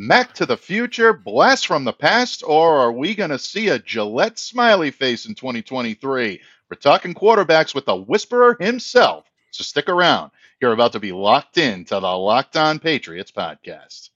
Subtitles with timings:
[0.00, 3.80] Mac to the future, blast from the past, or are we going to see a
[3.80, 6.40] Gillette smiley face in 2023?
[6.70, 9.24] We're talking quarterbacks with the whisperer himself.
[9.50, 10.30] So stick around.
[10.60, 14.10] You're about to be locked in to the Locked On Patriots podcast.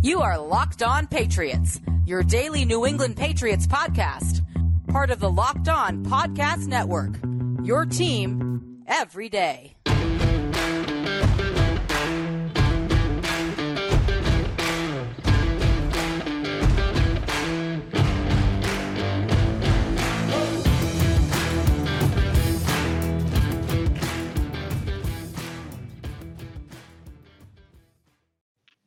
[0.00, 4.40] You are Locked On Patriots, your daily New England Patriots podcast,
[4.88, 7.12] part of the Locked On Podcast Network.
[7.62, 9.76] Your team every day.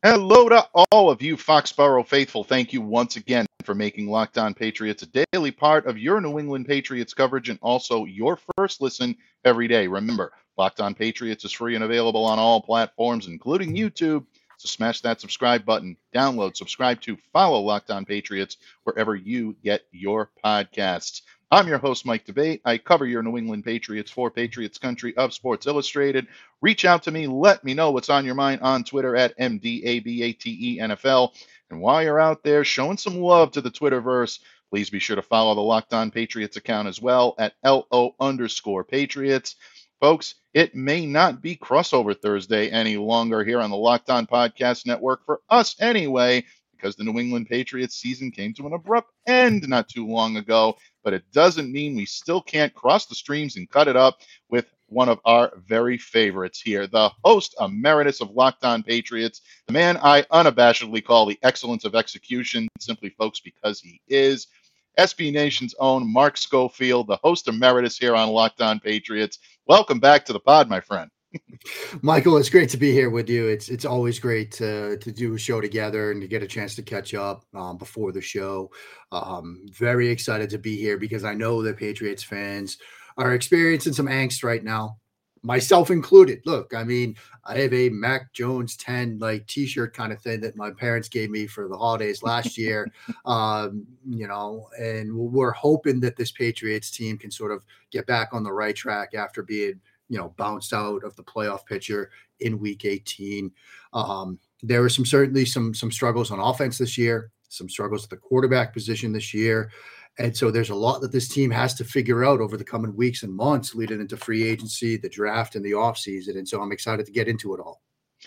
[0.05, 2.43] Hello to all of you Foxborough faithful.
[2.43, 6.39] Thank you once again for making Locked On Patriots a daily part of your New
[6.39, 9.87] England Patriots coverage and also your first listen every day.
[9.87, 14.25] Remember, Locked On Patriots is free and available on all platforms, including YouTube.
[14.63, 19.81] So smash that subscribe button, download, subscribe to, follow Locked On Patriots wherever you get
[19.91, 21.23] your podcasts.
[21.51, 22.61] I'm your host, Mike D'Abate.
[22.63, 26.27] I cover your New England Patriots for Patriots Country of Sports Illustrated.
[26.61, 27.27] Reach out to me.
[27.27, 31.29] Let me know what's on your mind on Twitter at MDABATENFL.
[31.69, 34.39] And while you're out there showing some love to the Twitterverse,
[34.69, 38.85] please be sure to follow the Locked On Patriots account as well at LO underscore
[38.85, 39.57] Patriots.
[40.03, 44.85] Folks, it may not be crossover Thursday any longer here on the Locked On Podcast
[44.85, 46.43] Network for us anyway,
[46.75, 50.75] because the New England Patriots season came to an abrupt end not too long ago
[51.03, 54.65] but it doesn't mean we still can't cross the streams and cut it up with
[54.87, 59.97] one of our very favorites here, the host emeritus of Locked On Patriots, the man
[59.97, 64.47] I unabashedly call the excellence of execution, simply, folks, because he is.
[64.97, 69.39] SB Nation's own Mark Schofield, the host emeritus here on Locked On Patriots.
[69.67, 71.09] Welcome back to the pod, my friend.
[72.01, 73.47] Michael, it's great to be here with you.
[73.47, 76.75] It's it's always great to to do a show together and to get a chance
[76.75, 78.69] to catch up um, before the show.
[79.11, 82.77] Um, very excited to be here because I know that Patriots fans
[83.17, 84.97] are experiencing some angst right now,
[85.43, 86.41] myself included.
[86.45, 87.15] Look, I mean,
[87.45, 91.29] I have a Mac Jones 10 like t-shirt kind of thing that my parents gave
[91.29, 92.91] me for the holidays last year.
[93.25, 98.29] um, you know, and we're hoping that this Patriots team can sort of get back
[98.31, 102.59] on the right track after being you know bounced out of the playoff picture in
[102.59, 103.51] week 18
[103.93, 108.09] um, there were some certainly some some struggles on offense this year some struggles at
[108.09, 109.71] the quarterback position this year
[110.19, 112.95] and so there's a lot that this team has to figure out over the coming
[112.95, 116.71] weeks and months leading into free agency the draft and the offseason and so i'm
[116.71, 117.81] excited to get into it all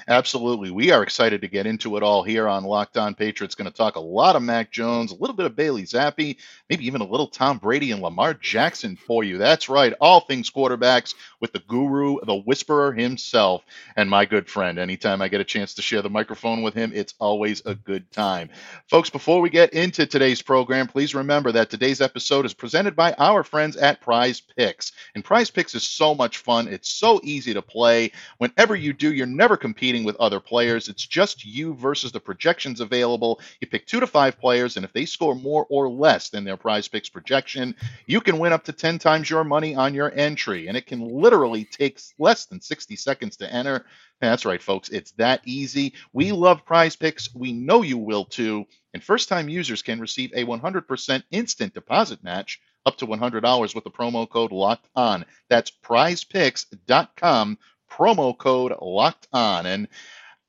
[0.09, 0.71] Absolutely.
[0.71, 3.55] We are excited to get into it all here on Locked On Patriots.
[3.55, 6.37] Going to talk a lot of Mac Jones, a little bit of Bailey Zappe,
[6.69, 9.39] maybe even a little Tom Brady and Lamar Jackson for you.
[9.39, 9.95] That's right.
[10.01, 13.65] All things quarterbacks with the guru, the whisperer himself,
[13.97, 14.79] and my good friend.
[14.79, 18.11] Anytime I get a chance to share the microphone with him, it's always a good
[18.11, 18.51] time.
[18.89, 23.15] Folks, before we get into today's program, please remember that today's episode is presented by
[23.19, 24.93] our friends at Prize Picks.
[25.15, 26.69] And Prize Picks is so much fun.
[26.69, 28.12] It's so easy to play.
[28.39, 30.89] Whenever you do, you're never competing competing with other players.
[30.89, 33.41] It's just you versus the projections available.
[33.61, 36.57] You pick two to five players, and if they score more or less than their
[36.57, 40.67] prize picks projection, you can win up to 10 times your money on your entry.
[40.67, 43.87] And it can literally take less than 60 seconds to enter.
[44.21, 44.89] That's right, folks.
[44.89, 45.95] It's that easy.
[46.13, 46.35] We mm-hmm.
[46.35, 47.33] love prize picks.
[47.33, 48.65] We know you will too.
[48.93, 53.85] And first time users can receive a 100% instant deposit match up to $100 with
[53.85, 55.27] the promo code locked on.
[55.49, 57.59] That's prizepicks.com
[57.91, 59.67] promo code locked on.
[59.67, 59.89] And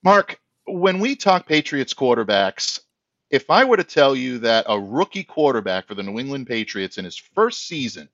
[0.03, 2.79] Mark, when we talk Patriots quarterbacks,
[3.29, 6.97] if I were to tell you that a rookie quarterback for the New England Patriots
[6.97, 8.09] in his first season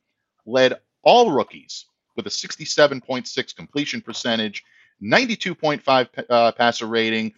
[0.45, 1.85] led all rookies
[2.15, 4.63] with a 67.6 completion percentage,
[5.01, 7.33] 92.5 uh, passer rating,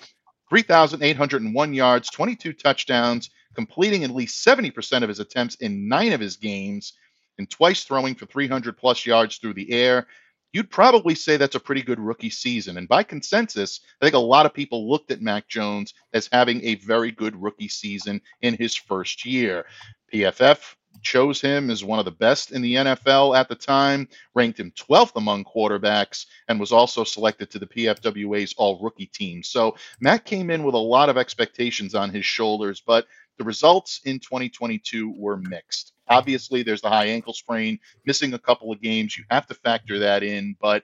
[0.50, 6.36] 3,801 yards, 22 touchdowns, completing at least 70% of his attempts in nine of his
[6.36, 6.94] games,
[7.38, 10.08] and twice throwing for 300 plus yards through the air
[10.56, 12.78] you'd probably say that's a pretty good rookie season.
[12.78, 16.64] And by consensus, I think a lot of people looked at Mac Jones as having
[16.64, 19.66] a very good rookie season in his first year.
[20.14, 24.58] PFF chose him as one of the best in the NFL at the time, ranked
[24.58, 29.44] him 12th among quarterbacks, and was also selected to the PFWA's all rookie team.
[29.44, 33.08] So Mac came in with a lot of expectations on his shoulders, but
[33.38, 35.92] the results in 2022 were mixed.
[36.08, 39.18] Obviously, there's the high ankle sprain, missing a couple of games.
[39.18, 40.56] You have to factor that in.
[40.62, 40.84] But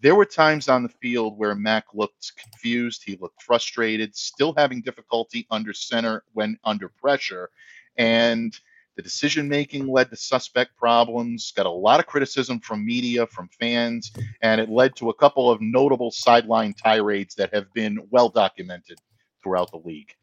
[0.00, 3.02] there were times on the field where Mac looked confused.
[3.04, 7.50] He looked frustrated, still having difficulty under center when under pressure.
[7.96, 8.58] And
[8.96, 13.48] the decision making led to suspect problems, got a lot of criticism from media, from
[13.60, 14.10] fans,
[14.40, 18.98] and it led to a couple of notable sideline tirades that have been well documented
[19.42, 20.14] throughout the league.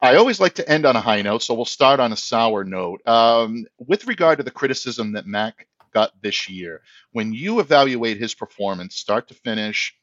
[0.00, 2.62] I always like to end on a high note, so we'll start on a sour
[2.62, 3.06] note.
[3.06, 8.32] Um, with regard to the criticism that Mac got this year, when you evaluate his
[8.32, 9.94] performance, start to finish,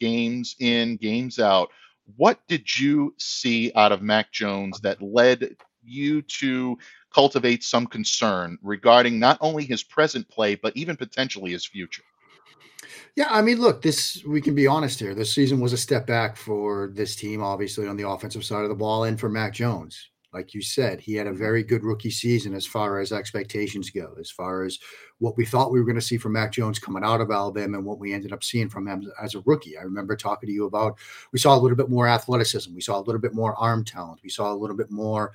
[0.00, 1.70] games in, games out,
[2.16, 6.76] what did you see out of Mac Jones that led you to
[7.12, 12.02] cultivate some concern regarding not only his present play, but even potentially his future?
[13.16, 15.14] Yeah, I mean, look, this we can be honest here.
[15.14, 18.70] This season was a step back for this team, obviously on the offensive side of
[18.70, 20.10] the ball, and for Mac Jones.
[20.32, 24.16] Like you said, he had a very good rookie season as far as expectations go,
[24.18, 24.80] as far as
[25.18, 27.78] what we thought we were going to see from Mac Jones coming out of Alabama
[27.78, 29.78] and what we ended up seeing from him as a rookie.
[29.78, 30.98] I remember talking to you about
[31.32, 34.22] we saw a little bit more athleticism, we saw a little bit more arm talent,
[34.24, 35.30] we saw a little bit more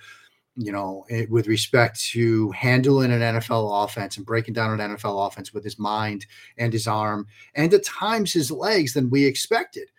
[0.59, 4.91] you know, it, eh, with respect to handling an NFL offense and breaking down an
[4.91, 6.25] NFL offense with his mind
[6.57, 7.25] and his arm
[7.55, 9.89] and at times his legs than we expected.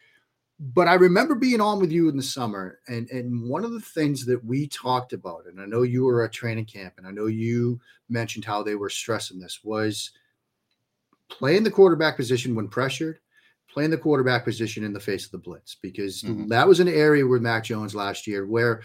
[0.58, 3.80] But I remember being on with you in the summer, and and one of the
[3.80, 7.10] things that we talked about, and I know you were at training camp, and I
[7.10, 7.80] know you
[8.10, 10.10] mentioned how they were stressing this was
[11.30, 13.20] playing the quarterback position when pressured,
[13.72, 16.48] playing the quarterback position in the face of the blitz, because mm-hmm.
[16.48, 18.82] that was an area where Mac Jones last year where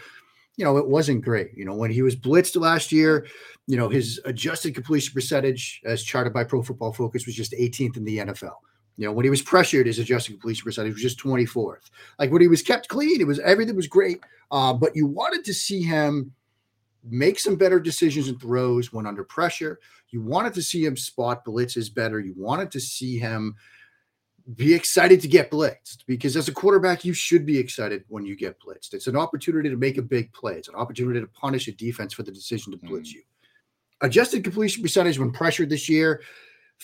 [0.56, 1.50] you know, it wasn't great.
[1.54, 3.26] You know, when he was blitzed last year,
[3.66, 7.96] you know, his adjusted completion percentage, as charted by Pro Football Focus, was just 18th
[7.96, 8.54] in the NFL.
[8.96, 11.90] You know, when he was pressured, his adjusted completion percentage was just 24th.
[12.18, 14.20] Like when he was kept clean, it was everything was great.
[14.50, 16.32] Uh, but you wanted to see him
[17.04, 19.78] make some better decisions and throws when under pressure.
[20.10, 22.20] You wanted to see him spot blitzes better.
[22.20, 23.54] You wanted to see him
[24.54, 28.36] be excited to get blitzed because as a quarterback, you should be excited when you
[28.36, 28.94] get blitzed.
[28.94, 30.54] It's an opportunity to make a big play.
[30.54, 33.14] It's an opportunity to punish a defense for the decision to blitz mm.
[33.14, 33.22] you.
[34.02, 36.22] Adjusted completion percentage when pressured this year,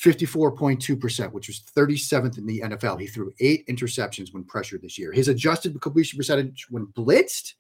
[0.00, 2.99] 54.2%, which was 37th in the NFL.
[3.00, 5.12] He threw eight interceptions when pressured this year.
[5.12, 7.53] His adjusted completion percentage when blitzed,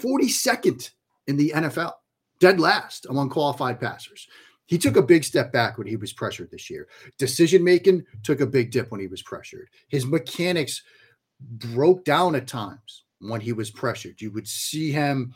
[0.00, 0.90] 42nd
[1.26, 1.92] in the NFL,
[2.38, 4.28] dead last among qualified passers.
[4.72, 6.88] He took a big step back when he was pressured this year.
[7.18, 9.68] Decision making took a big dip when he was pressured.
[9.88, 10.82] His mechanics
[11.42, 14.22] broke down at times when he was pressured.
[14.22, 15.34] You would see him,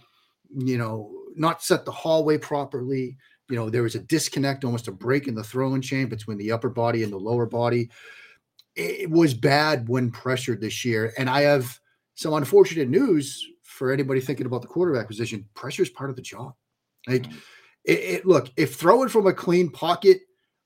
[0.56, 3.19] you know, not set the hallway properly.
[3.50, 6.50] You know, there was a disconnect, almost a break in the throwing chain between the
[6.50, 7.91] upper body and the lower body.
[8.75, 11.12] It was bad when pressured this year.
[11.19, 11.79] And I have
[12.15, 15.47] some unfortunate news for anybody thinking about the quarterback position.
[15.53, 16.55] Pressure is part of the job.
[17.06, 17.37] Like, mm-hmm
[17.87, 20.23] it, it, look, if throwing from a clean pocket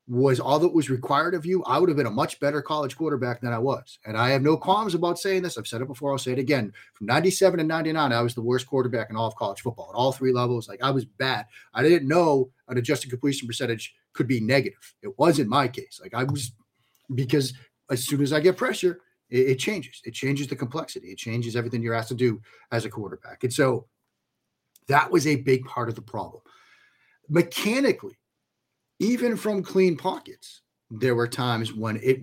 [0.08, 2.96] was all that was required of you, I would have been a much better college
[2.96, 3.98] quarterback than I was.
[4.06, 5.56] And I have no qualms about saying this.
[5.56, 6.10] I've said it before.
[6.10, 6.72] I'll say it again.
[6.94, 9.96] From 97 to 99, I was the worst quarterback in all of college football at
[9.96, 10.66] all three levels.
[10.66, 11.46] Like I was bad.
[11.74, 14.94] I didn't know an adjusted completion percentage could be negative.
[15.02, 16.00] It wasn't my case.
[16.02, 16.52] Like I was,
[17.14, 17.52] because
[17.90, 20.00] as soon as I get pressure, it, it changes.
[20.04, 21.08] It changes the complexity.
[21.08, 22.40] It changes everything you're asked to do
[22.72, 23.44] as a quarterback.
[23.44, 23.86] And so
[24.88, 26.42] that was a big part of the problem
[27.30, 28.18] mechanically,
[28.98, 30.60] even from clean pockets,
[30.90, 32.20] there were times when it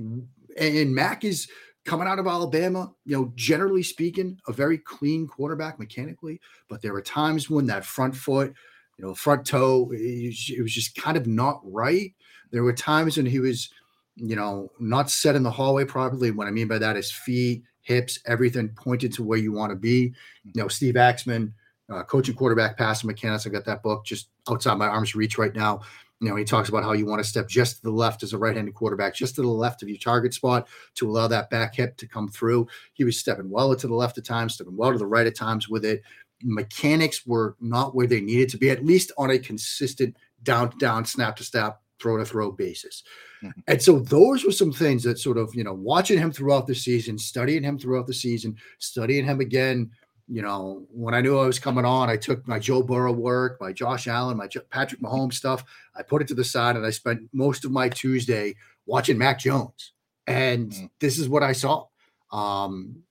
[0.59, 1.47] and Mac is
[1.85, 6.39] coming out of Alabama, you know, generally speaking, a very clean quarterback mechanically,
[6.69, 8.53] but there were times when that front foot,
[8.97, 12.13] you know, front toe, it was just kind of not right.
[12.51, 13.69] There were times when he was,
[14.15, 16.31] you know, not set in the hallway properly.
[16.31, 19.75] What I mean by that is feet, hips, everything pointed to where you want to
[19.77, 20.13] be.
[20.43, 21.53] You know, Steve Axman,
[21.89, 23.45] uh, coaching quarterback passing mechanics.
[23.45, 25.81] I got that book just outside my arm's reach right now.
[26.19, 28.33] You know, he talks about how you want to step just to the left as
[28.33, 31.75] a right-handed quarterback, just to the left of your target spot to allow that back
[31.75, 32.67] hip to come through.
[32.93, 35.35] He was stepping well to the left at times, stepping well to the right at
[35.35, 36.01] times with it.
[36.41, 40.77] Mechanics were not where they needed to be, at least on a consistent down to
[40.77, 43.03] down, snap to snap, throw to throw basis.
[43.43, 43.59] Mm-hmm.
[43.67, 46.75] And so those were some things that sort of, you know, watching him throughout the
[46.75, 49.91] season, studying him throughout the season, studying him again
[50.27, 53.59] you know, when I knew I was coming on, I took my Joe Burrow work,
[53.61, 55.63] my Josh Allen, my Patrick Mahomes stuff.
[55.95, 58.55] I put it to the side, and I spent most of my Tuesday
[58.85, 59.93] watching Mac Jones.
[60.27, 60.85] And mm-hmm.
[60.99, 61.85] this is what I saw.
[62.31, 63.03] Um,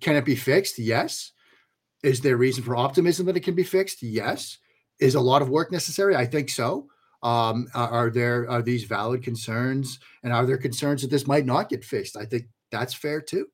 [0.00, 0.78] can it be fixed?
[0.78, 1.32] Yes.
[2.02, 4.02] Is there reason for optimism that it can be fixed?
[4.02, 4.58] Yes.
[5.00, 6.16] Is a lot of work necessary?
[6.16, 6.88] I think so.
[7.22, 11.46] Um, are, are there are these valid concerns, and are there concerns that this might
[11.46, 12.16] not get fixed?
[12.16, 13.46] I think that's fair too.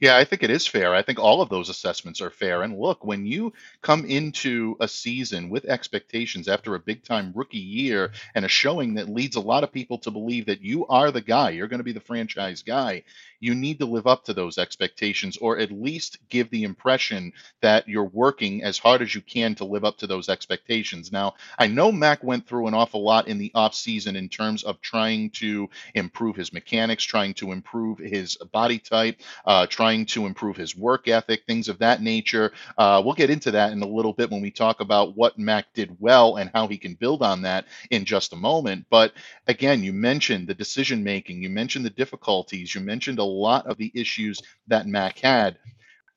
[0.00, 0.94] Yeah, I think it is fair.
[0.94, 2.62] I think all of those assessments are fair.
[2.62, 7.58] And look, when you come into a season with expectations after a big time rookie
[7.58, 11.10] year and a showing that leads a lot of people to believe that you are
[11.10, 13.02] the guy, you're going to be the franchise guy,
[13.40, 17.88] you need to live up to those expectations or at least give the impression that
[17.88, 21.12] you're working as hard as you can to live up to those expectations.
[21.12, 24.80] Now, I know Mac went through an awful lot in the offseason in terms of
[24.80, 29.20] trying to improve his mechanics, trying to improve his body type.
[29.44, 32.52] Uh, uh, trying to improve his work ethic, things of that nature.
[32.78, 35.66] Uh, we'll get into that in a little bit when we talk about what Mac
[35.74, 38.86] did well and how he can build on that in just a moment.
[38.90, 39.12] But
[39.46, 43.76] again, you mentioned the decision making, you mentioned the difficulties, you mentioned a lot of
[43.76, 45.58] the issues that Mac had.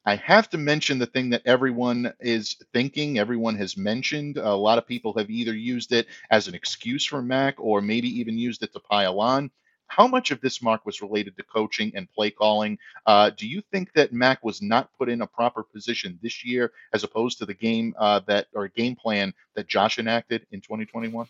[0.05, 4.37] I have to mention the thing that everyone is thinking, everyone has mentioned.
[4.37, 8.09] A lot of people have either used it as an excuse for Mac or maybe
[8.19, 9.51] even used it to pile on.
[9.95, 12.79] How much of this, Mark, was related to coaching and play calling?
[13.05, 16.71] Uh, do you think that Mac was not put in a proper position this year
[16.93, 21.27] as opposed to the game uh, that or game plan that Josh enacted in 2021?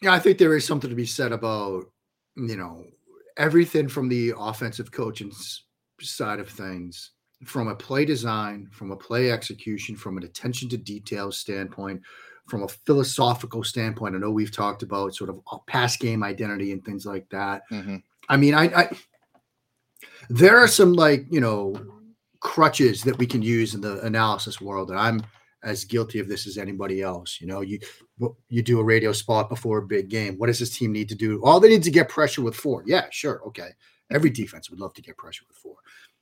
[0.00, 1.84] Yeah, I think there is something to be said about,
[2.34, 2.86] you know,
[3.36, 5.32] everything from the offensive coaching
[6.00, 7.10] side of things,
[7.44, 12.00] from a play design, from a play execution, from an attention to detail standpoint,
[12.48, 14.14] from a philosophical standpoint.
[14.14, 17.62] I know we've talked about sort of pass game identity and things like that.
[17.70, 17.96] Mm-hmm.
[18.28, 18.90] I mean, I, I
[20.28, 21.74] there are some like you know
[22.40, 25.22] crutches that we can use in the analysis world, and I'm
[25.62, 27.40] as guilty of this as anybody else.
[27.40, 27.78] You know, you
[28.48, 30.36] you do a radio spot before a big game.
[30.38, 31.40] What does this team need to do?
[31.44, 32.82] All they need to get pressure with four.
[32.86, 33.70] Yeah, sure, okay.
[34.10, 35.76] Every defense would love to get pressure with four.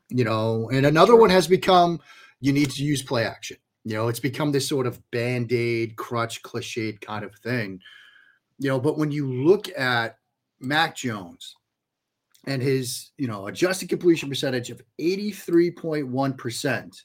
[0.09, 2.01] You know, and another one has become
[2.41, 3.57] you need to use play action.
[3.85, 7.81] You know, it's become this sort of band aid, crutch, cliched kind of thing.
[8.59, 10.17] You know, but when you look at
[10.61, 11.57] Mac Jones
[12.47, 17.03] and his, you know, adjusted completion percentage of 83.1%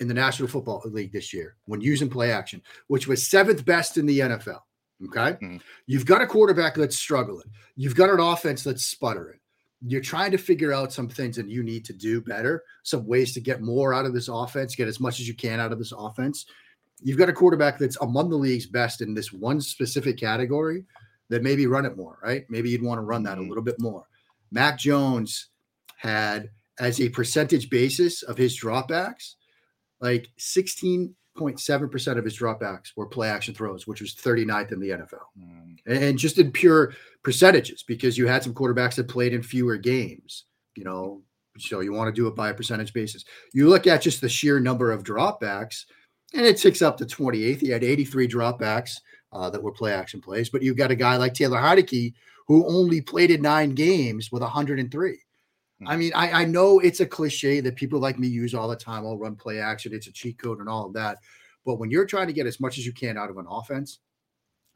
[0.00, 3.96] in the National Football League this year when using play action, which was seventh best
[3.96, 4.60] in the NFL.
[5.06, 5.32] Okay.
[5.32, 5.56] Mm-hmm.
[5.86, 7.50] You've got a quarterback that's struggling.
[7.74, 9.38] You've got an offense that's sputtering
[9.84, 13.32] you're trying to figure out some things that you need to do better, some ways
[13.34, 15.78] to get more out of this offense, get as much as you can out of
[15.78, 16.46] this offense.
[17.02, 20.84] You've got a quarterback that's among the league's best in this one specific category
[21.30, 22.44] that maybe run it more, right?
[22.48, 23.48] Maybe you'd want to run that a mm-hmm.
[23.48, 24.04] little bit more.
[24.52, 25.48] Mac Jones
[25.96, 29.34] had, as a percentage basis of his dropbacks,
[30.00, 34.90] like 16 0.7% of his dropbacks were play action throws, which was 39th in the
[34.90, 35.24] NFL.
[35.38, 35.76] Mm.
[35.86, 40.44] And just in pure percentages, because you had some quarterbacks that played in fewer games,
[40.76, 41.22] you know,
[41.58, 43.24] so you want to do it by a percentage basis.
[43.52, 45.84] You look at just the sheer number of dropbacks,
[46.34, 47.60] and it ticks up to 28th.
[47.60, 49.00] He had 83 dropbacks
[49.32, 52.14] uh, that were play action plays, but you've got a guy like Taylor Heinicke
[52.48, 55.18] who only played in nine games with 103.
[55.86, 58.76] I mean, I, I know it's a cliche that people like me use all the
[58.76, 59.04] time.
[59.04, 61.18] I'll run play action, it's a cheat code and all of that.
[61.64, 64.00] But when you're trying to get as much as you can out of an offense,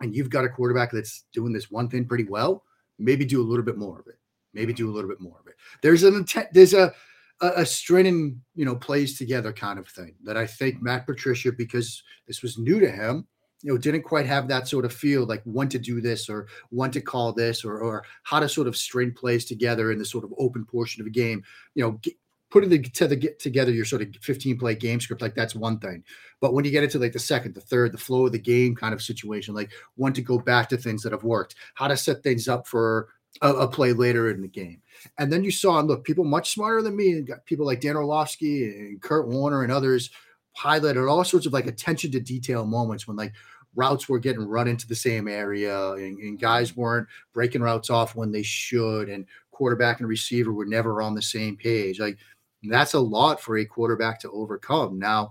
[0.01, 2.65] and you've got a quarterback that's doing this one thing pretty well,
[2.99, 4.19] maybe do a little bit more of it.
[4.53, 5.55] Maybe do a little bit more of it.
[5.83, 6.95] There's an intent, there's a
[7.41, 11.53] a, a stringing, you know, plays together kind of thing that I think Matt Patricia,
[11.53, 13.27] because this was new to him,
[13.67, 16.47] you know, didn't quite have that sort of feel like when to do this or
[16.71, 20.05] when to call this or or how to sort of string plays together in the
[20.05, 21.43] sort of open portion of a game.
[21.75, 22.15] You know, get,
[22.49, 25.57] putting the, to the, get together your sort of 15 play game script like that's
[25.57, 26.05] one thing
[26.41, 28.73] but when you get into like the second the third the flow of the game
[28.73, 31.97] kind of situation like when to go back to things that have worked how to
[31.97, 33.09] set things up for
[33.43, 34.81] a, a play later in the game
[35.19, 37.81] and then you saw and look people much smarter than me and got people like
[37.81, 40.11] dan orlovsky and kurt warner and others
[40.57, 43.33] highlighted all sorts of like attention to detail moments when like
[43.77, 48.17] routes were getting run into the same area and, and, guys weren't breaking routes off
[48.17, 52.01] when they should and quarterback and receiver were never on the same page.
[52.01, 52.19] Like
[52.65, 54.99] that's a lot for a quarterback to overcome.
[54.99, 55.31] Now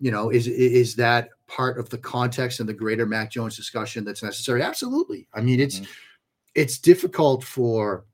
[0.00, 4.04] you know is is that part of the context and the greater mac jones discussion
[4.04, 4.62] that's necessary?
[4.62, 5.26] Absolutely.
[5.32, 5.90] I mean it's mm-hmm.
[6.54, 8.04] it's difficult for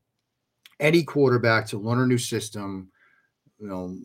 [0.81, 2.91] any quarterback to learn a new system
[3.59, 3.97] you know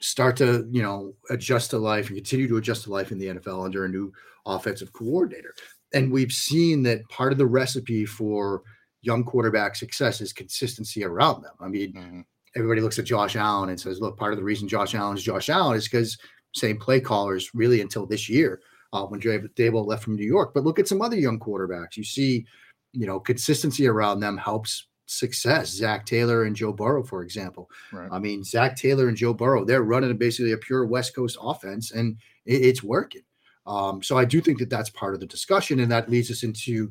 [0.00, 3.26] start to you know adjust to life and continue to adjust to life in the
[3.26, 4.12] NFL under a new
[4.48, 5.54] offensive coordinator.
[5.94, 8.62] And we've seen that part of the recipe for
[9.02, 11.54] young quarterback success is consistency around them.
[11.60, 12.20] I mean, mm-hmm.
[12.56, 15.22] everybody looks at Josh Allen and says, "Look, part of the reason Josh Allen is
[15.22, 16.18] Josh Allen is because
[16.54, 18.60] same play callers really until this year
[18.92, 21.96] uh, when Daboll left from New York." But look at some other young quarterbacks.
[21.96, 22.46] You see,
[22.92, 25.70] you know, consistency around them helps success.
[25.70, 27.70] Zac Taylor and Joe Burrow, for example.
[27.92, 28.08] Right.
[28.12, 31.92] I mean, Zac Taylor and Joe Burrow, they're running basically a pure West Coast offense,
[31.92, 33.22] and it, it's working.
[33.68, 36.42] Um, so I do think that that's part of the discussion, and that leads us
[36.42, 36.90] into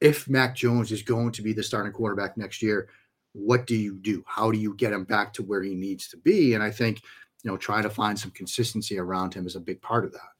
[0.00, 2.88] if Mac Jones is going to be the starting quarterback next year,
[3.32, 4.22] what do you do?
[4.26, 6.54] How do you get him back to where he needs to be?
[6.54, 7.02] And I think
[7.42, 10.33] you know trying to find some consistency around him is a big part of that.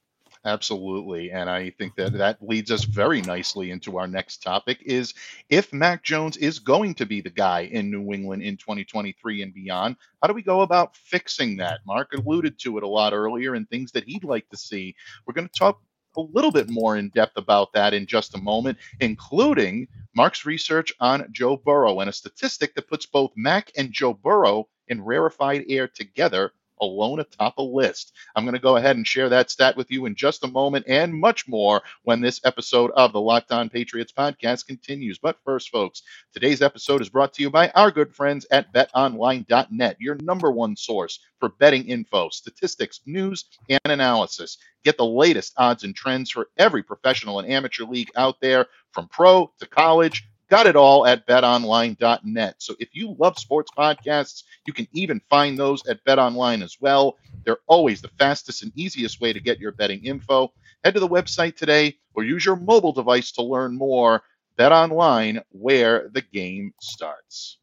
[0.47, 1.31] Absolutely.
[1.31, 2.19] And I think that mm-hmm.
[2.19, 5.15] that leads us very nicely into our next topic is
[5.49, 9.55] if Mac Jones is going to be the guy in New England in 2023 and
[9.55, 11.81] beyond, how do we go about fixing that?
[11.87, 14.95] Mark alluded to it a lot earlier and things that he'd like to see.
[15.27, 15.81] We're going to talk
[16.17, 20.93] a little bit more in depth about that in just a moment, including Mark's research
[21.01, 25.65] on Joe Burrow and a statistic that puts both Mac and Joe Burrow in rarefied
[25.69, 28.13] air together alone atop a list.
[28.35, 30.87] I'm going to go ahead and share that stat with you in just a moment
[30.89, 35.19] and much more when this episode of the Locked On Patriots podcast continues.
[35.19, 36.03] But first, folks,
[36.33, 40.77] today's episode is brought to you by our good friends at betonline.net, your number one
[40.77, 44.59] source for betting info, statistics, news, and analysis.
[44.85, 49.09] Get the latest odds and trends for every professional and amateur league out there, from
[49.09, 52.55] pro to college Got it all at betonline.net.
[52.59, 57.17] So if you love sports podcasts, you can even find those at betonline as well.
[57.45, 60.53] They're always the fastest and easiest way to get your betting info.
[60.85, 64.23] Head to the website today or use your mobile device to learn more.
[64.57, 67.59] Bet online where the game starts.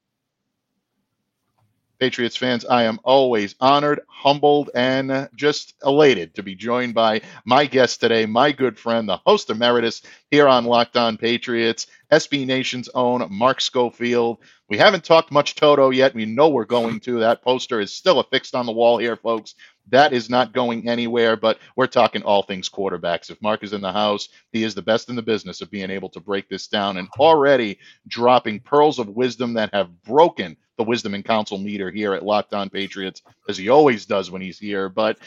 [2.01, 7.67] Patriots fans, I am always honored, humbled, and just elated to be joined by my
[7.67, 12.89] guest today, my good friend, the host emeritus here on Locked On Patriots, SB Nation's
[12.96, 14.39] own Mark Schofield.
[14.67, 16.15] We haven't talked much Toto yet.
[16.15, 17.20] We know we're going to.
[17.20, 19.53] That poster is still affixed on the wall here, folks.
[19.89, 23.29] That is not going anywhere, but we're talking all things quarterbacks.
[23.29, 25.89] If Mark is in the house, he is the best in the business of being
[25.89, 30.83] able to break this down and already dropping pearls of wisdom that have broken the
[30.83, 34.59] wisdom and counsel meter here at Locked On Patriots, as he always does when he's
[34.59, 34.89] here.
[34.89, 35.19] But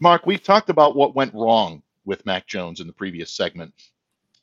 [0.00, 3.72] Mark, we've talked about what went wrong with Mac Jones in the previous segment.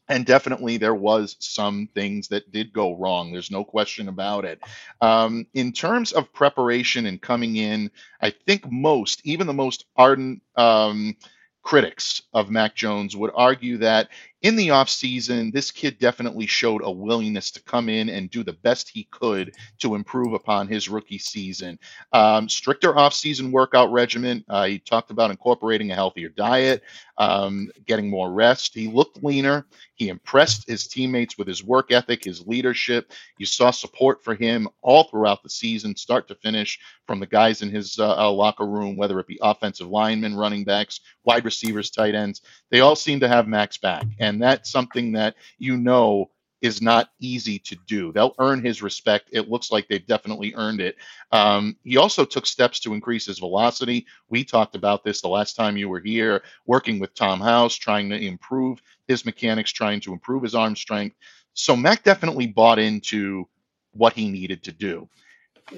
[0.08, 3.32] And definitely there was some things that did go wrong.
[3.32, 4.62] There's no question about it.
[5.02, 7.90] Um, in terms of preparation and coming in,
[8.22, 11.16] I think most, even the most ardent um,
[11.64, 14.10] critics of Mac Jones would argue that
[14.46, 18.54] in the offseason, this kid definitely showed a willingness to come in and do the
[18.54, 21.80] best he could to improve upon his rookie season.
[22.14, 24.46] Um, stricter offseason workout regimen.
[24.48, 26.84] Uh, he talked about incorporating a healthier diet,
[27.18, 28.76] um, getting more rest.
[28.76, 29.66] He looked leaner.
[29.96, 33.14] He impressed his teammates with his work ethic, his leadership.
[33.40, 37.62] You saw support for him all throughout the season, start to finish, from the guys
[37.62, 41.90] in his uh, uh locker room, whether it be offensive linemen, running backs, wide receivers,
[41.90, 42.42] tight ends.
[42.72, 44.06] They all seem to have Max back.
[44.20, 46.30] And and that's something that you know
[46.62, 48.12] is not easy to do.
[48.12, 49.30] They'll earn his respect.
[49.32, 50.98] It looks like they've definitely earned it.
[51.32, 54.06] Um, he also took steps to increase his velocity.
[54.30, 58.10] We talked about this the last time you were here, working with Tom House, trying
[58.10, 61.16] to improve his mechanics, trying to improve his arm strength.
[61.54, 63.48] So Mac definitely bought into
[63.94, 65.08] what he needed to do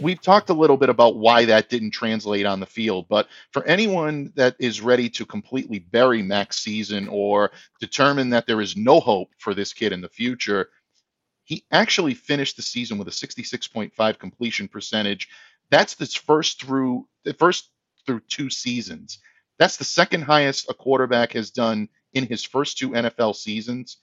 [0.02, 3.64] we've talked a little bit about why that didn't translate on the field, but for
[3.66, 9.00] anyone that is ready to completely bury Mac's season or determine that there is no
[9.00, 10.70] hope for this kid in the future,
[11.46, 15.30] he actually finished the season with a 66.5 completion percentage.
[15.70, 17.70] That's the first through the first
[18.06, 19.20] through two seasons.
[19.58, 23.98] That's the second highest a quarterback has done in his first two NFL seasons,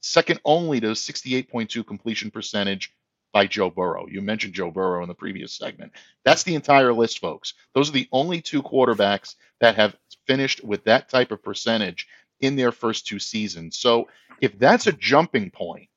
[0.00, 2.92] second only to 68.2 completion percentage
[3.34, 4.06] by Joe Burrow.
[4.08, 5.92] You mentioned Joe Burrow in the previous segment.
[6.24, 7.54] That's the entire list, folks.
[7.74, 12.06] Those are the only two quarterbacks that have finished with that type of percentage
[12.40, 13.76] in their first two seasons.
[13.76, 14.08] So
[14.40, 15.88] if that's a jumping point,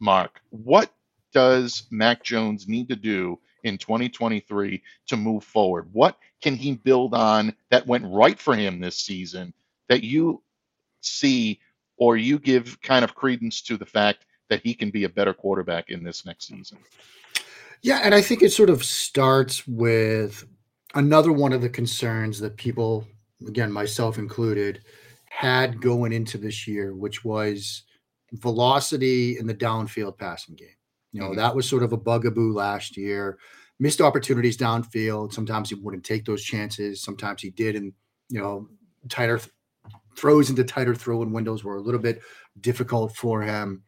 [0.00, 0.90] Mark, what
[1.34, 5.90] does Mac Jones need to do in 2023 to move forward?
[5.92, 9.52] What can he build on that went right for him this season
[9.90, 10.42] that you
[11.02, 11.60] see
[11.98, 15.32] or you give kind of credence to the fact that he can be a better
[15.32, 16.76] quarterback in this next season.
[17.80, 20.44] Yeah, and I think it sort of starts with
[20.94, 23.06] another one of the concerns that people,
[23.48, 24.82] again, myself included,
[25.30, 27.84] had going into this year, which was
[28.34, 30.68] velocity in the downfield passing game.
[31.12, 31.38] You know, mm-hmm.
[31.38, 33.38] that was sort of a bugaboo last year.
[33.80, 35.32] Missed opportunities downfield.
[35.32, 37.02] Sometimes he wouldn't take those chances.
[37.02, 37.94] Sometimes he did, and
[38.28, 38.68] you know,
[39.08, 39.50] tighter th-
[40.14, 42.20] throws into tighter throwing windows were a little bit
[42.60, 43.82] difficult for him.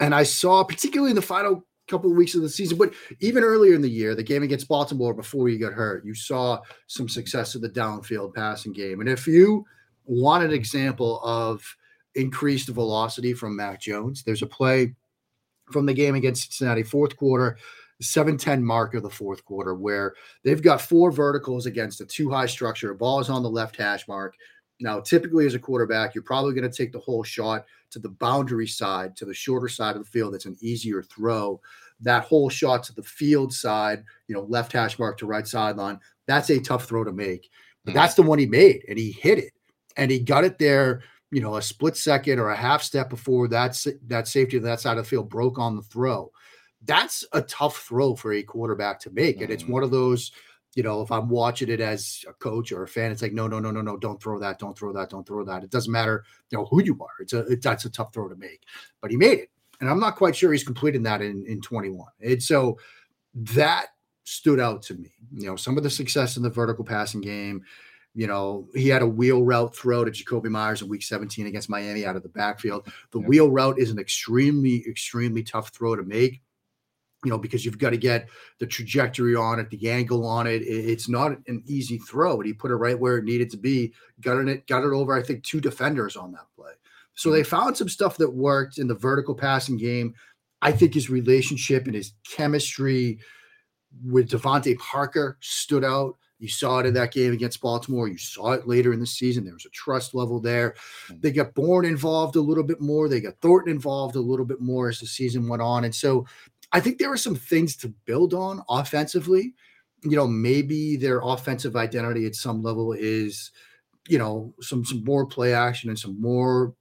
[0.00, 3.44] And I saw, particularly in the final couple of weeks of the season, but even
[3.44, 7.08] earlier in the year, the game against Baltimore before he got hurt, you saw some
[7.08, 9.00] success of the downfield passing game.
[9.00, 9.64] And if you
[10.06, 11.62] want an example of
[12.14, 14.94] increased velocity from Mac Jones, there's a play
[15.70, 17.58] from the game against Cincinnati, fourth quarter,
[18.02, 22.46] 7-10 mark of the fourth quarter, where they've got four verticals against a two high
[22.46, 22.92] structure.
[22.94, 24.34] Ball is on the left hash mark.
[24.80, 28.08] Now, typically as a quarterback, you're probably going to take the whole shot to the
[28.08, 30.34] boundary side, to the shorter side of the field.
[30.34, 31.60] That's an easier throw.
[32.00, 36.00] That whole shot to the field side, you know, left hash mark to right sideline,
[36.26, 37.50] that's a tough throw to make.
[37.84, 37.98] But mm-hmm.
[37.98, 39.52] that's the one he made, and he hit it,
[39.96, 41.02] and he got it there.
[41.30, 44.80] You know, a split second or a half step before that that safety of that
[44.80, 46.30] side of the field broke on the throw.
[46.84, 49.72] That's a tough throw for a quarterback to make, and it's mm-hmm.
[49.72, 50.32] one of those
[50.74, 53.46] you know, if I'm watching it as a coach or a fan, it's like, no,
[53.46, 55.62] no, no, no, no, don't throw that, don't throw that, don't throw that.
[55.62, 57.20] It doesn't matter, you know, who you are.
[57.20, 58.62] It's a it, that's a tough throw to make,
[59.00, 62.06] but he made it, and I'm not quite sure he's completing that in in 21.
[62.20, 62.78] And so
[63.34, 63.88] that
[64.24, 65.12] stood out to me.
[65.32, 67.62] You know, some of the success in the vertical passing game.
[68.16, 71.68] You know, he had a wheel route throw to Jakobi Meyers in week 17 against
[71.68, 72.86] Miami out of the backfield.
[73.10, 73.28] The yep.
[73.28, 76.40] wheel route is an extremely, extremely tough throw to make
[77.24, 80.62] you know, because you've got to get the trajectory on it, the angle on it.
[80.62, 83.92] It's not an easy throw, but he put it right where it needed to be.
[84.20, 85.14] Got it, got it over.
[85.14, 86.72] I think two defenders on that play.
[87.14, 87.56] So they mm-hmm.
[87.56, 90.14] found some stuff that worked in the vertical passing game.
[90.62, 93.18] I think his relationship and his chemistry
[94.04, 96.16] with DeVante Parker stood out.
[96.40, 98.08] You saw it in that game against Baltimore.
[98.08, 99.44] You saw it later in the season.
[99.44, 100.74] There was a trust level there.
[101.06, 101.20] Mm-hmm.
[101.20, 103.08] They got Bourne involved a little bit more.
[103.08, 105.84] They got Thornton involved a little bit more as the season went on.
[105.84, 106.26] And so
[106.74, 109.54] I think there are some things to build on offensively.
[110.02, 113.52] You know, maybe their offensive identity at some level is,
[114.08, 116.74] you know, some some more play action and some more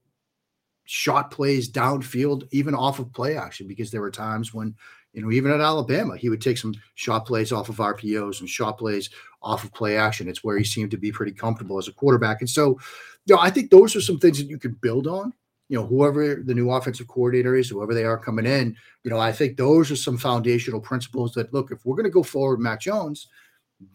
[0.86, 4.76] shot plays downfield, even off of play action, because there were times when,
[5.14, 8.50] you know, even at Alabama, he would take some shot plays off of RPOs and
[8.50, 9.12] shot plays
[9.44, 10.28] off of play action.
[10.28, 12.42] It's where he seemed to be pretty comfortable as a quarterback.
[12.42, 12.80] And so,
[13.26, 15.34] you know, I think those are some things that you can build on
[15.74, 19.18] you know, whoever the new offensive coordinator is, whoever they are coming in, you know,
[19.18, 22.60] I think those are some foundational principles that look, if we're going to go forward,
[22.60, 23.28] Mac Jones,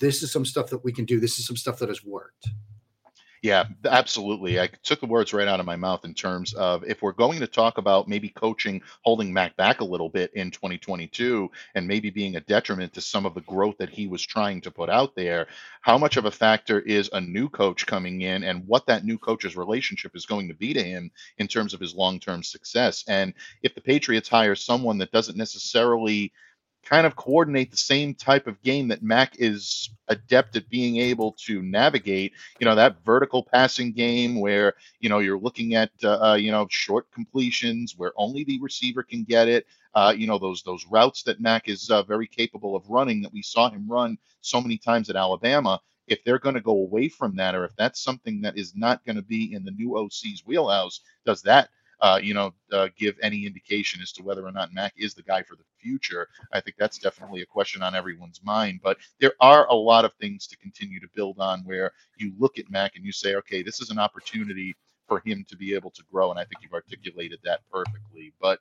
[0.00, 1.20] this is some stuff that we can do.
[1.20, 2.48] This is some stuff that has worked.
[3.42, 4.58] Yeah, absolutely.
[4.60, 7.38] I took the words right out of my mouth in terms of if we're going
[7.38, 12.10] to talk about maybe coaching holding Mac back a little bit in 2022 and maybe
[12.10, 15.14] being a detriment to some of the growth that he was trying to put out
[15.14, 15.46] there,
[15.82, 19.18] how much of a factor is a new coach coming in and what that new
[19.18, 23.04] coach's relationship is going to be to him in terms of his long term success?
[23.06, 26.32] And if the Patriots hire someone that doesn't necessarily
[26.88, 31.32] kind of coordinate the same type of game that Mac is adept at being able
[31.46, 32.32] to navigate.
[32.60, 36.50] You know, that vertical passing game where, you know, you're looking at, uh, uh, you
[36.50, 39.66] know, short completions where only the receiver can get it.
[39.94, 43.32] Uh, you know, those those routes that Mac is uh, very capable of running that
[43.32, 45.80] we saw him run so many times at Alabama.
[46.06, 49.04] If they're going to go away from that, or if that's something that is not
[49.04, 51.68] going to be in the new OC's wheelhouse, does that
[52.00, 55.22] uh, you know, uh, give any indication as to whether or not Mac is the
[55.22, 56.28] guy for the future.
[56.52, 58.80] I think that's definitely a question on everyone's mind.
[58.82, 62.58] But there are a lot of things to continue to build on where you look
[62.58, 64.76] at Mac and you say, okay, this is an opportunity
[65.08, 66.30] for him to be able to grow.
[66.30, 68.32] And I think you've articulated that perfectly.
[68.40, 68.60] But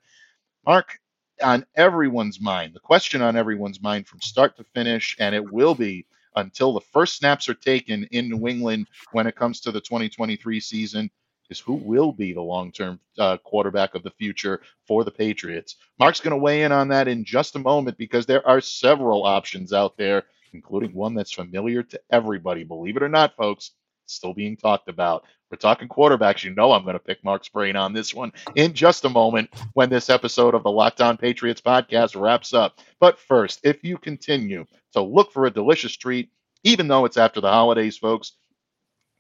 [0.65, 0.99] Mark,
[1.43, 5.75] on everyone's mind, the question on everyone's mind from start to finish, and it will
[5.75, 9.81] be until the first snaps are taken in New England when it comes to the
[9.81, 11.09] 2023 season
[11.49, 15.75] is who will be the long term uh, quarterback of the future for the Patriots.
[15.99, 19.23] Mark's going to weigh in on that in just a moment because there are several
[19.23, 22.63] options out there, including one that's familiar to everybody.
[22.63, 23.71] Believe it or not, folks,
[24.05, 25.23] still being talked about.
[25.49, 26.43] We're talking quarterbacks.
[26.43, 29.49] You know I'm going to pick Mark's brain on this one in just a moment
[29.73, 32.79] when this episode of the Locked On Patriots podcast wraps up.
[32.99, 36.29] But first, if you continue to look for a delicious treat,
[36.63, 38.33] even though it's after the holidays, folks,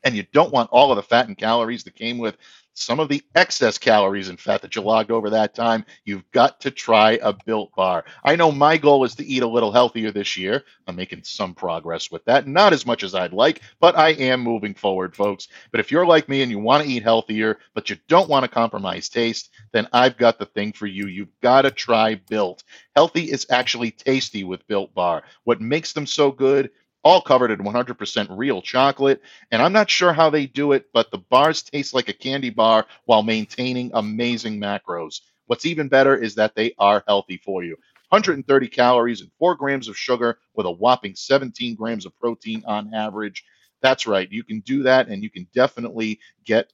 [0.03, 2.37] and you don't want all of the fat and calories that came with
[2.77, 6.61] some of the excess calories and fat that you logged over that time, you've got
[6.61, 8.05] to try a built bar.
[8.23, 10.63] I know my goal is to eat a little healthier this year.
[10.85, 12.47] I'm making some progress with that.
[12.47, 15.47] Not as much as I'd like, but I am moving forward, folks.
[15.71, 18.43] But if you're like me and you want to eat healthier, but you don't want
[18.43, 21.07] to compromise taste, then I've got the thing for you.
[21.07, 22.63] You've got to try Built.
[22.95, 25.23] Healthy is actually tasty with Built Bar.
[25.45, 26.69] What makes them so good
[27.07, 29.21] all covered in 100% real chocolate.
[29.49, 32.49] And I'm not sure how they do it, but the bars taste like a candy
[32.49, 35.21] bar while maintaining amazing macros.
[35.45, 37.77] What's even better is that they are healthy for you.
[38.09, 42.93] 130 calories and 4 grams of sugar with a whopping 17 grams of protein on
[42.93, 43.45] average.
[43.81, 44.29] That's right.
[44.29, 46.73] You can do that and you can definitely get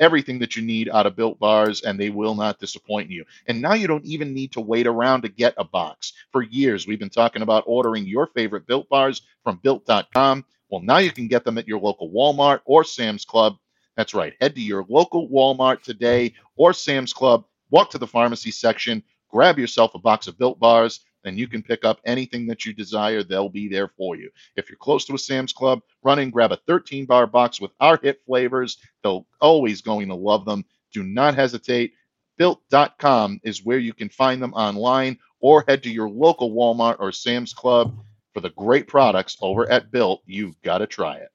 [0.00, 3.24] everything that you need out of built bars and they will not disappoint you.
[3.46, 6.12] And now you don't even need to wait around to get a box.
[6.32, 10.44] For years, we've been talking about ordering your favorite built bars from built.com.
[10.70, 13.56] Well, now you can get them at your local Walmart or Sam's Club.
[13.96, 14.34] That's right.
[14.40, 19.58] Head to your local Walmart today or Sam's Club, walk to the pharmacy section, grab
[19.58, 23.22] yourself a box of built bars then you can pick up anything that you desire.
[23.22, 24.30] They'll be there for you.
[24.56, 27.72] If you're close to a Sam's Club, run in, grab a 13 bar box with
[27.80, 28.78] our hit flavors.
[29.02, 30.64] They'll always going to love them.
[30.92, 31.94] Do not hesitate.
[32.36, 37.12] Built.com is where you can find them online or head to your local Walmart or
[37.12, 37.96] Sam's Club
[38.32, 40.22] for the great products over at Built.
[40.26, 41.28] You've got to try it.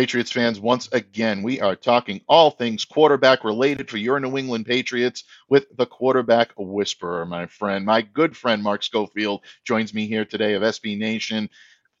[0.00, 4.64] Patriots fans, once again, we are talking all things quarterback related for your New England
[4.64, 7.84] Patriots with the quarterback whisperer, my friend.
[7.84, 11.50] My good friend Mark Schofield joins me here today of SB Nation.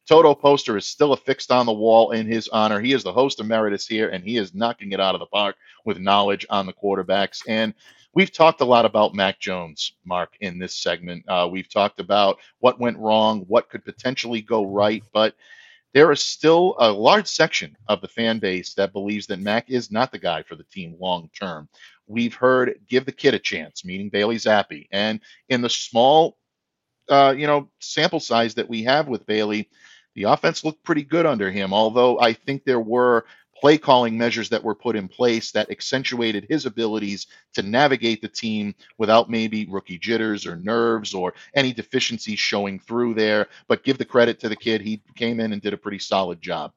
[0.08, 2.80] Toto poster is still affixed on the wall in his honor.
[2.80, 5.56] He is the host emeritus here, and he is knocking it out of the park
[5.84, 7.42] with knowledge on the quarterbacks.
[7.46, 7.74] And
[8.14, 11.28] we've talked a lot about Mac Jones, Mark, in this segment.
[11.28, 15.34] Uh, we've talked about what went wrong, what could potentially go right, but
[15.92, 19.90] there is still a large section of the fan base that believes that Mac is
[19.90, 21.68] not the guy for the team long term.
[22.06, 26.36] We've heard give the kid a chance, meaning Bailey Zappe, and in the small,
[27.08, 29.68] uh, you know, sample size that we have with Bailey,
[30.14, 31.72] the offense looked pretty good under him.
[31.72, 33.26] Although I think there were
[33.60, 38.28] play calling measures that were put in place that accentuated his abilities to navigate the
[38.28, 43.48] team without maybe rookie jitters or nerves or any deficiencies showing through there.
[43.68, 44.80] But give the credit to the kid.
[44.80, 46.72] He came in and did a pretty solid job.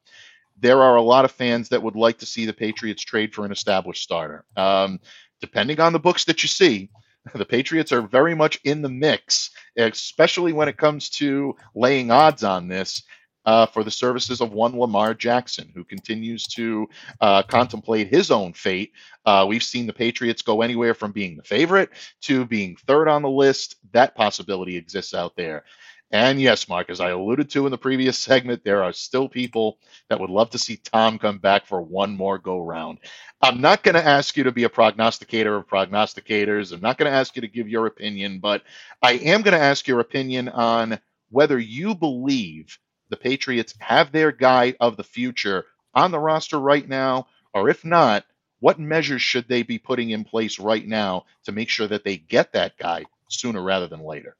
[0.59, 3.45] There are a lot of fans that would like to see the Patriots trade for
[3.45, 4.43] an established starter.
[4.57, 4.99] Um,
[5.39, 6.89] depending on the books that you see,
[7.33, 12.43] the Patriots are very much in the mix, especially when it comes to laying odds
[12.43, 13.03] on this
[13.45, 16.87] uh, for the services of one Lamar Jackson, who continues to
[17.21, 18.93] uh, contemplate his own fate.
[19.25, 21.89] Uh, we've seen the Patriots go anywhere from being the favorite
[22.21, 23.75] to being third on the list.
[23.91, 25.63] That possibility exists out there.
[26.11, 29.79] And yes, Mark, as I alluded to in the previous segment, there are still people
[30.09, 32.99] that would love to see Tom come back for one more go round.
[33.41, 36.71] I'm not going to ask you to be a prognosticator of prognosticators.
[36.71, 38.63] I'm not going to ask you to give your opinion, but
[39.01, 40.99] I am going to ask your opinion on
[41.31, 42.77] whether you believe
[43.13, 47.27] the Patriots have their guy of the future on the roster right now?
[47.53, 48.25] Or if not,
[48.59, 52.17] what measures should they be putting in place right now to make sure that they
[52.17, 54.35] get that guy sooner rather than later?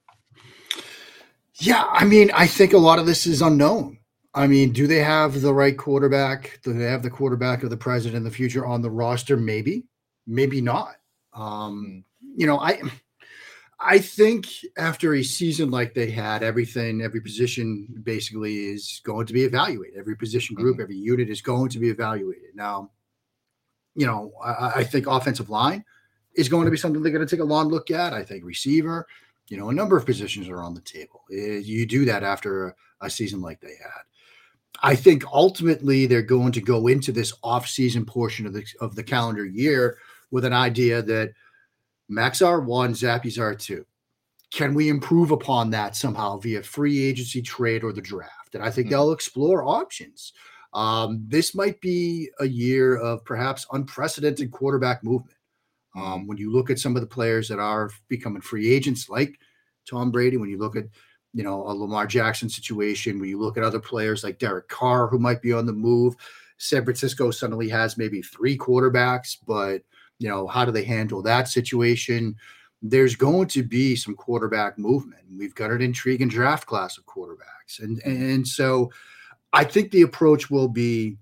[1.56, 4.00] Yeah, I mean, I think a lot of this is unknown.
[4.34, 6.60] I mean, do they have the right quarterback?
[6.64, 9.38] Do they have the quarterback of the present and the future on the roster?
[9.38, 9.86] Maybe,
[10.26, 10.96] maybe not.
[11.34, 12.04] Um,
[12.36, 12.82] you know, I
[13.86, 19.34] I think after a season like they had, everything, every position basically is going to
[19.34, 20.00] be evaluated.
[20.00, 20.84] Every position group, mm-hmm.
[20.84, 22.56] every unit is going to be evaluated.
[22.56, 22.92] Now,
[23.96, 25.84] you know, I, I, think offensive line
[26.36, 28.14] is going to be something they're going to take a long look at.
[28.14, 29.06] I think receiver,
[29.50, 31.24] you know, a number of positions are on the table.
[31.32, 34.02] Eh, you do that after a, a season like they had.
[34.82, 39.04] I think ultimately they're going to go into this off-season portion of the of the
[39.04, 39.98] calendar year
[40.32, 41.34] with an idea that
[42.14, 43.84] Max R1, Zappe's R2.
[44.52, 48.54] Can we improve upon that somehow via free agency trade or the draft?
[48.54, 48.92] And I think mm-hmm.
[48.94, 50.34] they'll explore options.
[50.74, 55.38] Um, this might be a year of perhaps unprecedented quarterback movement.
[55.96, 59.40] Um, when you look at some of the players that are becoming free agents, like
[59.88, 60.86] Tom Brady, when you look at
[61.34, 65.08] you know a Lamar Jackson situation, when you look at other players like Derek Carr
[65.08, 66.16] who might be on the move,
[66.58, 69.84] San Francisco suddenly has maybe three quarterbacks, but
[70.20, 72.36] you know, how do they handle that situation?
[72.82, 75.24] There's going to be some quarterback movement.
[75.38, 77.80] We've got an intriguing draft class of quarterbacks.
[77.80, 78.92] And and so
[79.54, 81.18] I think the approach will be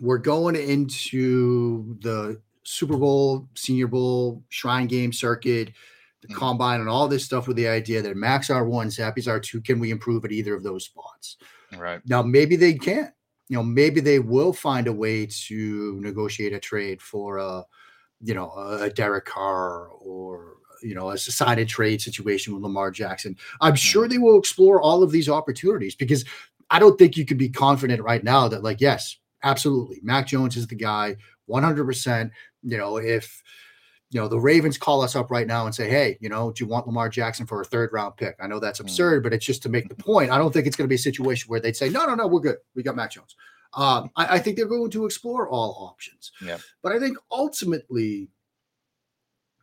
[0.00, 5.72] we're going into the Super Bowl, Senior Bowl, Shrine Game circuit,
[6.20, 6.38] the mm-hmm.
[6.38, 9.90] combine, and all this stuff with the idea that Max R1, Zappe's R2, can we
[9.90, 11.38] improve at either of those spots?
[11.76, 12.00] Right.
[12.06, 13.12] Now, maybe they can't.
[13.48, 17.64] You know, maybe they will find a way to negotiate a trade for a
[18.22, 22.90] you know, a Derek Carr or you know, a sign and trade situation with Lamar
[22.90, 23.36] Jackson.
[23.60, 26.24] I'm sure they will explore all of these opportunities because
[26.70, 30.56] I don't think you could be confident right now that, like, yes, absolutely, Mac Jones
[30.56, 31.16] is the guy,
[31.48, 32.30] 100%.
[32.62, 33.42] You know, if
[34.10, 36.64] you know the Ravens call us up right now and say, "Hey, you know, do
[36.64, 38.86] you want Lamar Jackson for a third round pick?" I know that's hmm.
[38.86, 40.30] absurd, but it's just to make the point.
[40.30, 42.26] I don't think it's going to be a situation where they'd say, "No, no, no,
[42.26, 42.56] we're good.
[42.74, 43.36] We got Mac Jones."
[43.74, 46.32] Um, I, I, think they're going to explore all options.
[46.40, 46.56] Yeah.
[46.82, 48.28] But I think ultimately,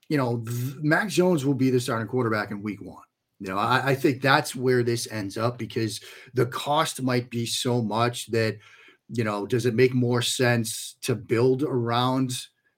[0.09, 0.43] you know,
[0.81, 3.03] Mac Jones will be the starting quarterback in week one.
[3.39, 6.01] You know, I, I think that's where this ends up because
[6.33, 8.57] the cost might be so much that,
[9.09, 12.31] you know, does it make more sense to build around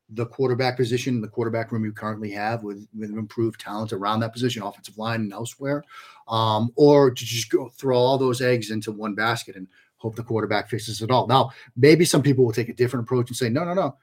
[0.09, 4.33] the quarterback position, the quarterback room you currently have with, with improved talent around that
[4.33, 5.83] position, offensive line and elsewhere,
[6.29, 10.23] um, or to just go throw all those eggs into one basket and hope the
[10.23, 11.27] quarterback fixes it all.
[11.27, 13.97] Now, maybe some people will take a different approach and say, no, no, no,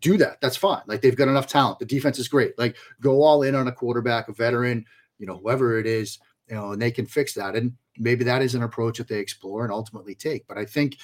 [0.00, 0.40] do that.
[0.40, 0.82] That's fine.
[0.86, 1.78] Like they've got enough talent.
[1.78, 2.58] The defense is great.
[2.58, 4.84] Like go all in on a quarterback, a veteran,
[5.18, 7.56] you know, whoever it is, you know, and they can fix that.
[7.56, 10.46] And maybe that is an approach that they explore and ultimately take.
[10.46, 10.96] But I think,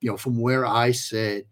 [0.00, 1.46] you know, from where I sit,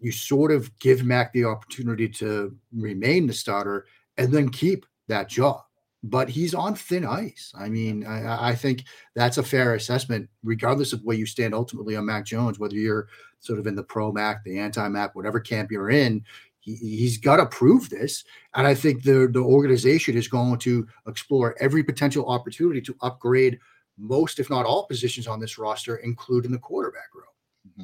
[0.00, 5.28] you sort of give Mac the opportunity to remain the starter and then keep that
[5.28, 5.62] job
[6.02, 7.52] but he's on thin ice.
[7.56, 8.84] I mean, I, I, think
[9.14, 13.08] that's a fair assessment, regardless of where you stand ultimately on Mac Jones, whether you're
[13.38, 16.24] sort of in the pro Mac, the anti Mac, whatever camp you're in.
[16.60, 18.22] He, has got to prove this,
[18.54, 23.58] and I think the the organization is going to explore every potential opportunity to upgrade
[23.98, 27.24] most, if not all, positions on this roster, including the quarterback room.
[27.68, 27.82] Mm-hmm.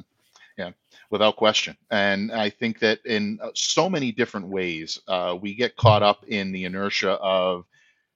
[0.57, 0.71] Yeah,
[1.09, 1.75] without question.
[1.91, 6.23] And I think that in uh, so many different ways, uh, we get caught up
[6.29, 7.65] in the inertia of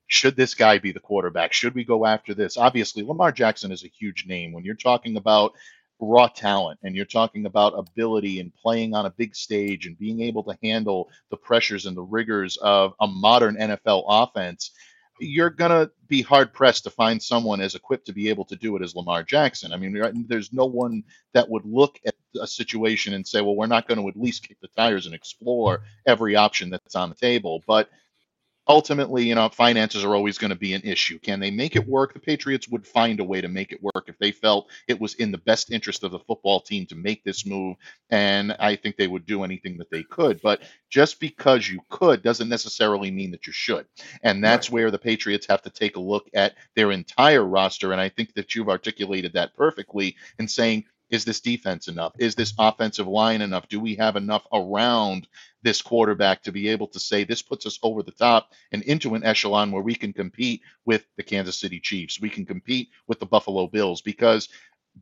[0.06, 1.52] should this guy be the quarterback?
[1.52, 2.56] Should we go after this?
[2.56, 4.52] Obviously, Lamar Jackson is a huge name.
[4.52, 5.54] When you're talking about
[6.00, 10.20] raw talent and you're talking about ability and playing on a big stage and being
[10.20, 14.72] able to handle the pressures and the rigors of a modern NFL offense,
[15.20, 18.56] you're going to be hard pressed to find someone as equipped to be able to
[18.56, 19.72] do it as Lamar Jackson.
[19.72, 23.66] I mean, there's no one that would look at a situation and say, well, we're
[23.66, 27.14] not going to at least kick the tires and explore every option that's on the
[27.14, 27.62] table.
[27.66, 27.88] But
[28.66, 31.18] ultimately, you know, finances are always going to be an issue.
[31.18, 32.14] Can they make it work?
[32.14, 35.14] The Patriots would find a way to make it work if they felt it was
[35.14, 37.76] in the best interest of the football team to make this move.
[38.10, 40.40] And I think they would do anything that they could.
[40.42, 43.86] But just because you could doesn't necessarily mean that you should.
[44.22, 44.74] And that's right.
[44.74, 47.92] where the Patriots have to take a look at their entire roster.
[47.92, 52.12] And I think that you've articulated that perfectly in saying, is this defense enough?
[52.18, 53.68] Is this offensive line enough?
[53.68, 55.28] Do we have enough around
[55.62, 59.14] this quarterback to be able to say this puts us over the top and into
[59.14, 62.20] an echelon where we can compete with the Kansas City Chiefs.
[62.20, 64.48] We can compete with the Buffalo Bills because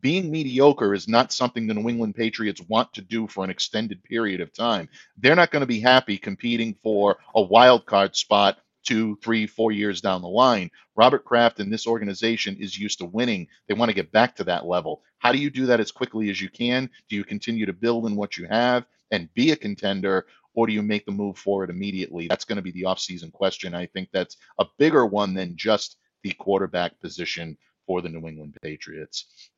[0.01, 4.05] being mediocre is not something the New England Patriots want to do for an extended
[4.05, 4.89] period of time.
[5.17, 9.73] They're not going to be happy competing for a wild card spot two, three, four
[9.73, 10.71] years down the line.
[10.97, 13.49] Robert Kraft and this organization is used to winning.
[13.69, 15.03] They want to get back to that level.
[15.19, 16.91] How do you do that as quickly as you can?
[17.09, 20.27] Do you continue to build in what you have and be a contender?
[20.55, 22.29] or do you make the move forward immediately?
[22.29, 23.75] That's going to be the offseason question.
[23.75, 28.57] I think that's a bigger one than just the quarterback position for the New England
[28.63, 29.51] Patriots.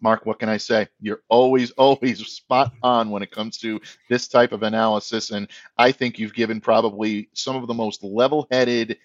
[0.00, 0.88] Mark, what can I say?
[1.00, 5.30] You're always, always spot on when it comes to this type of analysis.
[5.30, 8.98] And I think you've given probably some of the most level headed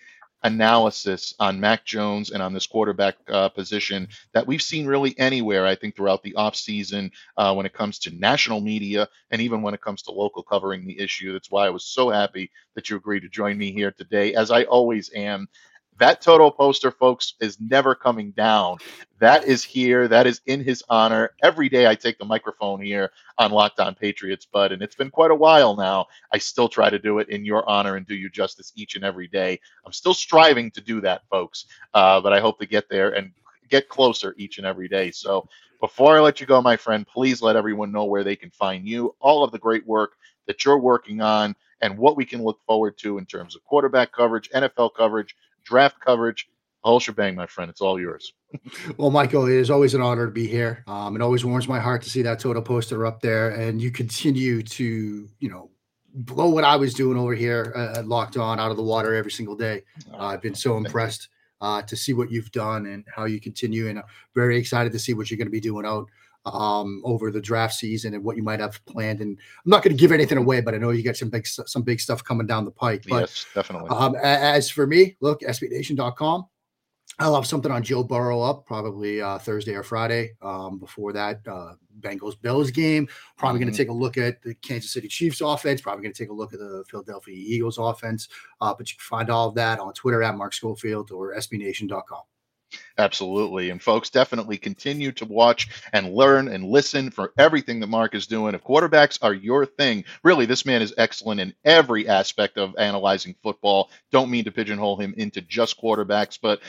[0.43, 5.65] analysis on Mac Jones and on this quarterback uh, position that we've seen really anywhere,
[5.65, 9.73] I think, throughout the offseason uh, when it comes to national media and even when
[9.73, 11.33] it comes to local covering the issue.
[11.33, 14.51] That's why I was so happy that you agreed to join me here today, as
[14.51, 15.47] I always am.
[15.97, 18.79] That Toto poster, folks, is never coming down.
[19.19, 20.09] That is here.
[20.09, 21.31] That is in his honor.
[21.41, 25.09] Every day I take the microphone here on Locked On Patriots, Bud, and it's been
[25.09, 26.07] quite a while now.
[26.33, 29.05] I still try to do it in your honor and do you justice each and
[29.05, 29.57] every day.
[29.85, 33.31] I'm still striving to do that, folks, uh, but I hope to get there and
[33.69, 35.11] get closer each and every day.
[35.11, 35.47] So
[35.79, 38.85] before I let you go, my friend, please let everyone know where they can find
[38.85, 40.13] you, all of the great work
[40.45, 44.11] that you're working on, and what we can look forward to in terms of quarterback
[44.11, 46.47] coverage, NFL coverage, draft coverage,
[46.83, 47.69] whole shebang, my friend.
[47.69, 48.33] It's all yours.
[48.97, 50.83] well, Michael, it is always an honor to be here.
[50.87, 53.91] Um, it always warms my heart to see that total poster up there, and you
[53.91, 55.69] continue to, you know,
[56.13, 59.31] blow what I was doing over here uh, locked on out of the water every
[59.31, 59.83] single day.
[60.13, 61.27] Uh, I've been so impressed
[61.59, 64.99] uh, to see what you've done and how you continue, and I'm very excited to
[64.99, 66.07] see what you're going to be doing out
[66.45, 69.21] um, over the draft season and what you might have planned.
[69.21, 71.47] And I'm not going to give anything away, but I know you got some big
[71.47, 73.05] some big stuff coming down the pike.
[73.07, 73.89] But, yes, definitely.
[73.89, 76.45] Um, as for me, look, SBNation.com.
[77.17, 80.33] I'll have something on Joe Burrow up probably uh, Thursday or Friday.
[80.41, 83.07] Um, before that, uh, Bengals Bills game.
[83.37, 83.67] Probably mm-hmm.
[83.67, 85.79] going to take a look at the Kansas City Chiefs offense.
[85.79, 88.27] Probably going to take a look at the Philadelphia Eagles offense.
[88.59, 92.23] Uh, but you can find all of that on Twitter at Mark Schofield or SBNation.com.
[92.97, 93.69] Absolutely.
[93.69, 98.27] And folks, definitely continue to watch and learn and listen for everything that Mark is
[98.27, 98.55] doing.
[98.55, 103.35] If quarterbacks are your thing, really, this man is excellent in every aspect of analyzing
[103.43, 103.91] football.
[104.11, 106.61] Don't mean to pigeonhole him into just quarterbacks, but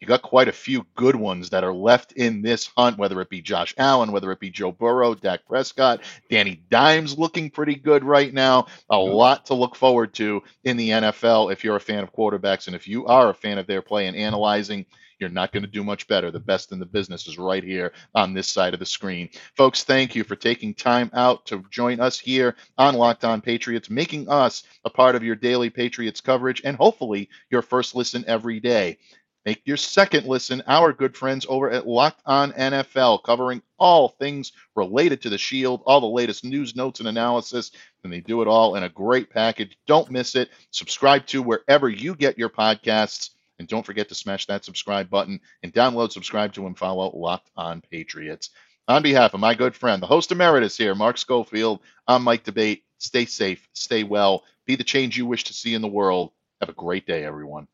[0.00, 3.30] you got quite a few good ones that are left in this hunt, whether it
[3.30, 8.04] be Josh Allen, whether it be Joe Burrow, Dak Prescott, Danny Dimes looking pretty good
[8.04, 8.66] right now.
[8.90, 12.66] A lot to look forward to in the NFL if you're a fan of quarterbacks.
[12.66, 14.84] And if you are a fan of their play and analyzing,
[15.18, 16.30] you're not going to do much better.
[16.30, 19.28] The best in the business is right here on this side of the screen.
[19.56, 23.90] Folks, thank you for taking time out to join us here on Locked On Patriots,
[23.90, 28.60] making us a part of your daily Patriots coverage and hopefully your first listen every
[28.60, 28.98] day.
[29.44, 34.52] Make your second listen our good friends over at Locked On NFL, covering all things
[34.74, 37.70] related to the Shield, all the latest news, notes, and analysis.
[38.04, 39.76] And they do it all in a great package.
[39.86, 40.48] Don't miss it.
[40.70, 43.30] Subscribe to wherever you get your podcasts.
[43.58, 47.50] And don't forget to smash that subscribe button and download, subscribe to, and follow Locked
[47.56, 48.50] On Patriots.
[48.88, 52.82] On behalf of my good friend, the host emeritus here, Mark Schofield, I'm Mike D'Abate.
[52.98, 56.32] Stay safe, stay well, be the change you wish to see in the world.
[56.60, 57.68] Have a great day, everyone.